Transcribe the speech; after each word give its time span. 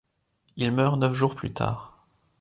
Il 0.57 0.71
meurt 0.71 0.97
neuf 0.97 1.13
jours 1.13 1.35
plus 1.35 1.53
tard. 1.53 2.07